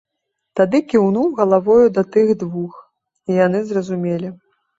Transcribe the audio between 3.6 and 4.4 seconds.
зразумелі.